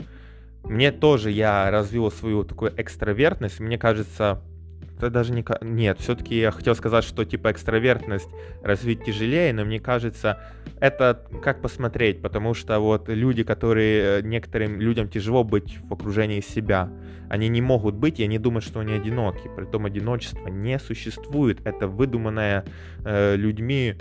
мне 0.63 0.91
тоже 0.91 1.32
я 1.32 1.72
развил 1.72 2.12
свою 2.12 2.44
такую 2.44 2.72
экстравертность. 2.77 3.60
Мне 3.60 3.77
кажется, 3.77 4.41
это 4.98 5.09
даже 5.09 5.33
не... 5.33 5.45
Нет, 5.62 6.00
все-таки 6.00 6.38
я 6.38 6.51
хотел 6.51 6.75
сказать, 6.75 7.03
что 7.05 7.24
типа 7.24 7.51
экстравертность 7.51 8.29
развить 8.62 9.05
тяжелее, 9.05 9.53
но 9.53 9.63
мне 9.63 9.79
кажется, 9.79 10.39
это 10.79 11.25
как 11.41 11.62
посмотреть, 11.62 12.21
потому 12.21 12.53
что 12.53 12.79
вот 12.79 13.07
люди, 13.07 13.43
которые... 13.43 14.19
Э, 14.19 14.21
некоторым 14.21 14.81
людям 14.81 15.07
тяжело 15.07 15.43
быть 15.43 15.77
в 15.83 15.93
окружении 15.93 16.41
себя. 16.41 16.91
Они 17.29 17.48
не 17.48 17.62
могут 17.62 17.95
быть, 17.95 18.19
и 18.19 18.24
они 18.24 18.39
думают, 18.39 18.65
что 18.65 18.81
они 18.81 18.93
одиноки. 18.93 19.50
Притом 19.55 19.86
одиночество 19.86 20.48
не 20.48 20.79
существует. 20.79 21.65
Это 21.65 21.88
выдуманное 21.88 22.65
э, 23.05 23.36
людьми 23.36 23.95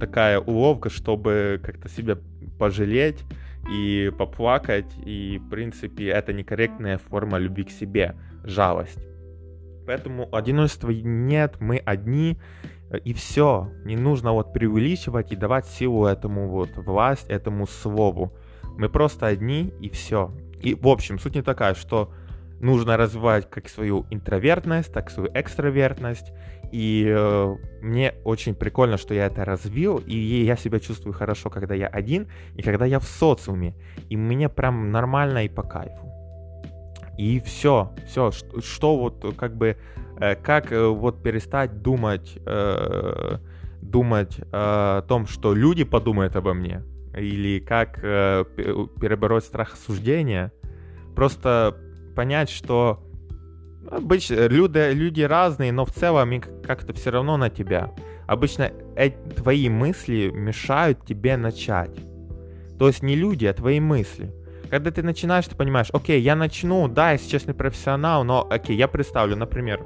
такая 0.00 0.40
уловка, 0.40 0.88
чтобы 0.88 1.60
как-то 1.62 1.88
себя 1.88 2.16
пожалеть 2.58 3.24
и 3.70 4.10
поплакать, 4.18 4.90
и, 5.04 5.38
в 5.38 5.50
принципе, 5.50 6.08
это 6.08 6.32
некорректная 6.32 6.98
форма 6.98 7.38
любви 7.38 7.64
к 7.64 7.70
себе, 7.70 8.14
жалость. 8.44 9.09
Поэтому 9.86 10.28
одиночества 10.34 10.90
нет, 10.90 11.56
мы 11.60 11.78
одни, 11.78 12.38
и 13.04 13.12
все. 13.12 13.70
Не 13.84 13.96
нужно 13.96 14.32
вот 14.32 14.52
преувеличивать 14.52 15.32
и 15.32 15.36
давать 15.36 15.66
силу 15.66 16.06
этому 16.06 16.48
вот, 16.48 16.70
власть 16.76 17.28
этому 17.28 17.66
слову. 17.66 18.32
Мы 18.76 18.88
просто 18.88 19.26
одни, 19.26 19.72
и 19.80 19.88
все. 19.88 20.32
И, 20.60 20.74
в 20.74 20.88
общем, 20.88 21.18
суть 21.18 21.34
не 21.34 21.42
такая, 21.42 21.74
что 21.74 22.12
нужно 22.60 22.96
развивать 22.96 23.48
как 23.48 23.68
свою 23.68 24.06
интровертность, 24.10 24.92
так 24.92 25.10
и 25.10 25.12
свою 25.12 25.30
экстравертность. 25.34 26.32
И 26.72 27.06
э, 27.08 27.56
мне 27.80 28.14
очень 28.24 28.54
прикольно, 28.54 28.96
что 28.96 29.14
я 29.14 29.26
это 29.26 29.44
развил, 29.44 29.98
и 29.98 30.16
я 30.16 30.56
себя 30.56 30.78
чувствую 30.78 31.14
хорошо, 31.14 31.50
когда 31.50 31.74
я 31.74 31.86
один, 31.86 32.28
и 32.56 32.62
когда 32.62 32.86
я 32.86 33.00
в 33.00 33.04
социуме. 33.04 33.74
И 34.08 34.16
мне 34.16 34.48
прям 34.48 34.92
нормально 34.92 35.44
и 35.44 35.48
по 35.48 35.62
кайфу. 35.62 36.09
И 37.20 37.38
все, 37.38 37.92
все, 38.06 38.30
что, 38.30 38.62
что 38.62 38.96
вот 38.96 39.34
как 39.36 39.54
бы, 39.54 39.76
э, 40.18 40.36
как 40.36 40.72
э, 40.72 40.86
вот 40.86 41.22
перестать 41.22 41.82
думать, 41.82 42.38
э, 42.46 43.36
думать 43.82 44.40
о 44.52 45.02
том, 45.02 45.26
что 45.26 45.52
люди 45.52 45.84
подумают 45.84 46.34
обо 46.34 46.54
мне, 46.54 46.82
или 47.14 47.60
как 47.60 48.00
перебороть 48.00 49.44
страх 49.44 49.74
осуждения, 49.74 50.50
просто 51.14 51.76
понять, 52.16 52.48
что 52.48 53.04
обычно 53.90 54.46
люди, 54.46 54.90
люди 54.94 55.20
разные, 55.20 55.72
но 55.72 55.84
в 55.84 55.92
целом 55.92 56.40
как-то 56.64 56.94
все 56.94 57.10
равно 57.10 57.36
на 57.36 57.50
тебя. 57.50 57.92
Обычно 58.26 58.70
твои 59.36 59.68
мысли 59.68 60.30
мешают 60.32 61.04
тебе 61.04 61.36
начать. 61.36 61.98
То 62.78 62.86
есть 62.86 63.02
не 63.02 63.14
люди, 63.14 63.44
а 63.44 63.52
твои 63.52 63.78
мысли. 63.78 64.32
Когда 64.70 64.92
ты 64.92 65.02
начинаешь, 65.02 65.46
ты 65.46 65.56
понимаешь, 65.56 65.88
окей, 65.92 66.20
я 66.20 66.36
начну, 66.36 66.86
да, 66.86 67.10
я 67.10 67.18
сейчас 67.18 67.46
не 67.46 67.52
профессионал, 67.52 68.22
но 68.22 68.46
окей, 68.48 68.76
я 68.76 68.86
представлю, 68.86 69.36
например, 69.36 69.84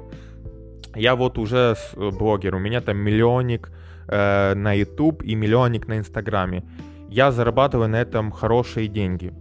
я 0.95 1.15
вот 1.15 1.37
уже 1.39 1.75
блогер, 1.95 2.55
у 2.55 2.59
меня 2.59 2.81
там 2.81 2.97
миллионник 2.97 3.71
э, 4.07 4.53
на 4.53 4.73
YouTube 4.73 5.23
и 5.23 5.33
миллионник 5.35 5.87
на 5.87 5.97
Инстаграме. 5.97 6.63
Я 7.09 7.31
зарабатываю 7.31 7.89
на 7.89 7.99
этом 7.99 8.31
хорошие 8.31 8.87
деньги. 8.87 9.33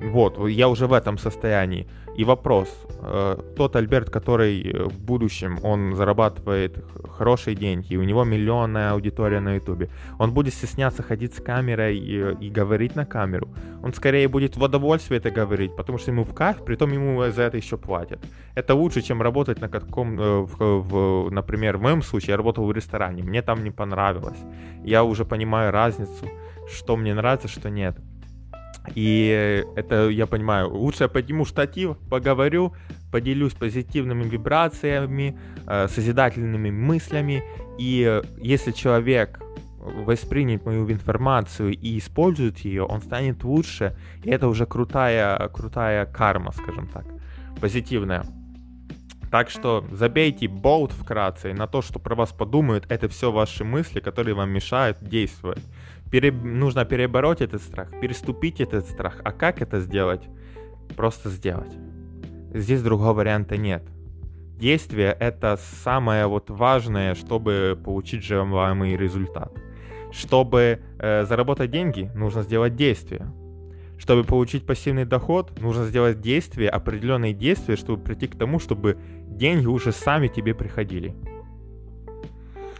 Вот, 0.00 0.38
я 0.48 0.68
уже 0.68 0.86
в 0.86 0.92
этом 0.92 1.18
состоянии. 1.18 1.86
И 2.16 2.24
вопрос, 2.24 2.68
э, 3.02 3.36
тот 3.56 3.76
Альберт, 3.76 4.10
который 4.10 4.62
э, 4.62 4.84
в 4.84 4.98
будущем, 4.98 5.58
он 5.62 5.94
зарабатывает 5.94 6.82
хорошие 7.10 7.54
деньги, 7.54 7.96
у 7.96 8.02
него 8.02 8.24
миллионная 8.24 8.92
аудитория 8.92 9.40
на 9.40 9.56
ютубе, 9.56 9.90
он 10.18 10.32
будет 10.32 10.54
стесняться 10.54 11.02
ходить 11.02 11.34
с 11.34 11.42
камерой 11.42 11.98
и, 11.98 12.46
и 12.46 12.50
говорить 12.50 12.96
на 12.96 13.04
камеру. 13.04 13.48
Он 13.82 13.92
скорее 13.92 14.28
будет 14.28 14.56
в 14.56 14.62
удовольствие 14.62 15.18
это 15.18 15.30
говорить, 15.30 15.76
потому 15.76 15.98
что 15.98 16.10
ему 16.10 16.24
в 16.24 16.32
кайф, 16.34 16.64
притом 16.64 16.92
ему 16.92 17.30
за 17.30 17.42
это 17.42 17.58
еще 17.58 17.76
платят. 17.76 18.20
Это 18.54 18.74
лучше, 18.74 19.02
чем 19.02 19.20
работать 19.20 19.60
на 19.60 19.68
каком, 19.68 20.18
э, 20.18 20.40
в, 20.40 20.56
в, 20.58 21.30
например, 21.30 21.76
в 21.76 21.82
моем 21.82 22.02
случае, 22.02 22.30
я 22.30 22.36
работал 22.36 22.64
в 22.64 22.72
ресторане, 22.72 23.22
мне 23.22 23.42
там 23.42 23.62
не 23.62 23.70
понравилось. 23.70 24.38
Я 24.84 25.04
уже 25.04 25.24
понимаю 25.24 25.70
разницу, 25.70 26.26
что 26.66 26.96
мне 26.96 27.14
нравится, 27.14 27.48
что 27.48 27.68
нет. 27.68 27.96
И 28.94 29.64
это, 29.76 30.08
я 30.08 30.26
понимаю, 30.26 30.74
лучше 30.74 31.04
я 31.04 31.08
подниму 31.08 31.44
штатив, 31.44 31.96
поговорю, 32.10 32.74
поделюсь 33.10 33.52
позитивными 33.52 34.24
вибрациями, 34.24 35.38
э, 35.66 35.88
созидательными 35.88 36.70
мыслями. 36.70 37.42
И 37.78 38.22
если 38.38 38.72
человек 38.72 39.40
воспринят 39.78 40.64
мою 40.64 40.90
информацию 40.90 41.72
и 41.72 41.98
использует 41.98 42.58
ее, 42.58 42.84
он 42.84 43.00
станет 43.00 43.44
лучше. 43.44 43.96
И 44.24 44.30
это 44.30 44.48
уже 44.48 44.66
крутая, 44.66 45.48
крутая 45.48 46.06
карма, 46.06 46.52
скажем 46.52 46.88
так, 46.88 47.04
позитивная. 47.60 48.24
Так 49.30 49.50
что 49.50 49.84
забейте 49.90 50.48
болт 50.48 50.92
вкратце 50.92 51.52
на 51.52 51.66
то, 51.66 51.82
что 51.82 51.98
про 51.98 52.14
вас 52.14 52.32
подумают. 52.32 52.86
Это 52.88 53.08
все 53.08 53.32
ваши 53.32 53.64
мысли, 53.64 54.00
которые 54.00 54.34
вам 54.34 54.50
мешают 54.50 54.98
действовать. 55.02 55.62
Пере... 56.10 56.32
Нужно 56.32 56.84
перебороть 56.84 57.40
этот 57.40 57.62
страх, 57.62 57.90
переступить 58.00 58.60
этот 58.60 58.86
страх. 58.86 59.20
А 59.24 59.32
как 59.32 59.60
это 59.60 59.80
сделать? 59.80 60.22
Просто 60.96 61.30
сделать. 61.30 61.72
Здесь 62.54 62.82
другого 62.82 63.12
варианта 63.12 63.56
нет. 63.56 63.82
Действие— 64.58 65.14
это 65.20 65.58
самое 65.84 66.26
вот 66.26 66.48
важное, 66.48 67.14
чтобы 67.14 67.78
получить 67.84 68.22
желаемый 68.24 68.96
результат. 68.96 69.52
Чтобы 70.12 70.80
э, 70.98 71.24
заработать 71.24 71.70
деньги, 71.70 72.10
нужно 72.14 72.42
сделать 72.42 72.74
действие. 72.74 73.26
Чтобы 73.98 74.24
получить 74.24 74.64
пассивный 74.64 75.04
доход, 75.04 75.60
нужно 75.60 75.84
сделать 75.84 76.20
действия, 76.20 76.68
определенные 76.68 77.34
действия, 77.34 77.76
чтобы 77.76 78.02
прийти 78.02 78.28
к 78.28 78.36
тому, 78.36 78.58
чтобы 78.58 78.96
деньги 79.28 79.66
уже 79.66 79.92
сами 79.92 80.28
тебе 80.28 80.54
приходили. 80.54 81.14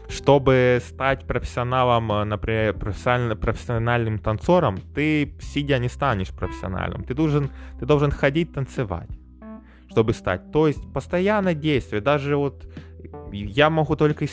Чтобы 0.08 0.80
стать 0.86 1.26
профессионалом, 1.26 2.12
э, 2.12 2.24
например, 2.24 2.74
профессиональным, 2.74 3.38
профессиональным 3.38 4.18
танцором, 4.18 4.78
ты 4.94 5.34
сидя 5.40 5.78
не 5.78 5.88
станешь 5.88 6.30
профессиональным. 6.30 7.02
Ты 7.02 7.14
должен, 7.14 7.50
ты 7.80 7.86
должен 7.86 8.10
ходить 8.10 8.52
танцевать, 8.52 9.08
чтобы 9.90 10.12
стать. 10.12 10.52
То 10.52 10.68
есть 10.68 10.92
постоянное 10.92 11.54
действие. 11.54 12.00
Даже 12.00 12.36
вот 12.36 12.66
я 13.32 13.70
могу 13.70 13.96
только 13.96 14.24
из 14.24 14.32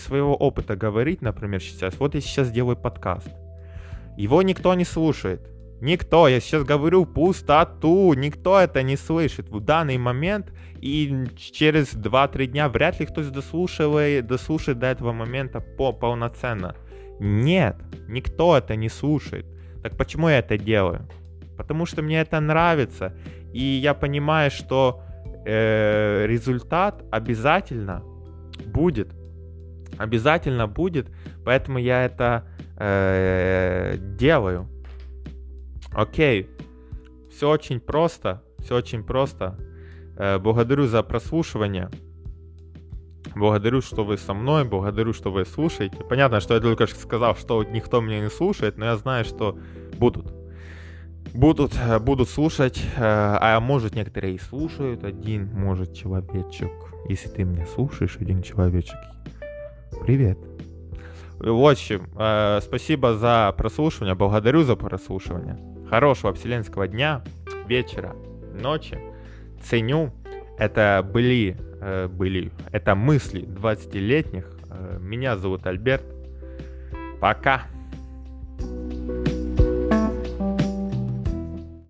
своего 0.00 0.34
опыта 0.34 0.76
говорить, 0.76 1.22
например, 1.22 1.60
сейчас. 1.62 1.98
Вот 1.98 2.14
я 2.14 2.20
сейчас 2.20 2.50
делаю 2.50 2.76
подкаст. 2.76 3.30
Его 4.16 4.42
никто 4.42 4.74
не 4.74 4.84
слушает. 4.84 5.51
Никто, 5.82 6.28
я 6.28 6.38
сейчас 6.38 6.62
говорю 6.62 7.06
пустоту, 7.06 8.14
никто 8.14 8.60
это 8.60 8.84
не 8.84 8.96
слышит 8.96 9.48
в 9.48 9.58
данный 9.58 9.98
момент, 9.98 10.52
и 10.80 11.24
через 11.36 11.92
2-3 11.94 12.46
дня 12.46 12.68
вряд 12.68 13.00
ли 13.00 13.06
кто-то 13.06 13.32
дослушивает, 13.32 14.28
дослушает 14.28 14.78
до 14.78 14.86
этого 14.86 15.12
момента 15.12 15.58
по 15.60 15.92
полноценно. 15.92 16.76
Нет, 17.18 17.74
никто 18.06 18.56
это 18.56 18.76
не 18.76 18.88
слушает. 18.88 19.44
Так 19.82 19.96
почему 19.96 20.28
я 20.28 20.38
это 20.38 20.56
делаю? 20.56 21.08
Потому 21.56 21.84
что 21.84 22.00
мне 22.00 22.20
это 22.20 22.38
нравится, 22.38 23.12
и 23.52 23.64
я 23.64 23.94
понимаю, 23.94 24.52
что 24.52 25.02
э, 25.44 26.26
результат 26.28 27.02
обязательно 27.10 28.04
будет. 28.66 29.12
Обязательно 29.98 30.68
будет, 30.68 31.08
поэтому 31.44 31.78
я 31.78 32.04
это 32.04 32.44
э, 32.78 33.96
делаю. 34.16 34.68
Окей, 35.94 36.48
все 37.30 37.50
очень 37.50 37.80
просто, 37.80 38.42
все 38.60 38.76
очень 38.76 39.02
просто. 39.02 39.58
Э, 40.16 40.38
благодарю 40.38 40.86
за 40.86 41.02
прослушивание. 41.02 41.90
Благодарю, 43.34 43.80
что 43.80 44.04
вы 44.04 44.18
со 44.18 44.34
мной, 44.34 44.64
благодарю, 44.64 45.12
что 45.12 45.30
вы 45.30 45.44
слушаете. 45.44 45.96
Понятно, 46.08 46.40
что 46.40 46.54
я 46.54 46.60
только 46.60 46.86
что 46.86 46.98
сказал, 46.98 47.36
что 47.36 47.62
никто 47.64 48.00
меня 48.00 48.20
не 48.20 48.30
слушает, 48.30 48.76
но 48.76 48.86
я 48.86 48.96
знаю, 48.96 49.24
что 49.24 49.58
будут. 49.98 50.32
Будут, 51.34 51.72
э, 51.76 51.98
будут 51.98 52.28
слушать, 52.28 52.78
э, 52.78 53.00
а 53.00 53.60
может 53.60 53.94
некоторые 53.94 54.34
и 54.34 54.38
слушают. 54.38 55.04
Один, 55.04 55.50
может, 55.52 55.94
человечек. 55.94 56.70
Если 57.08 57.28
ты 57.28 57.44
меня 57.44 57.66
слушаешь, 57.66 58.16
один 58.20 58.42
человечек. 58.42 58.98
Привет. 60.02 60.38
В 61.38 61.68
общем, 61.68 62.06
спасибо 62.62 63.16
за 63.16 63.52
прослушивание, 63.58 64.14
благодарю 64.14 64.62
за 64.62 64.76
прослушивание 64.76 65.71
хорошего 65.92 66.32
вселенского 66.32 66.88
дня, 66.88 67.20
вечера, 67.66 68.16
ночи. 68.58 68.98
Ценю. 69.62 70.10
Это 70.56 71.06
были, 71.06 71.54
э, 71.82 72.08
были, 72.08 72.50
это 72.70 72.94
мысли 72.94 73.42
20-летних. 73.42 74.50
Э, 74.70 74.96
меня 74.98 75.36
зовут 75.36 75.66
Альберт. 75.66 76.02
Пока. 77.20 77.64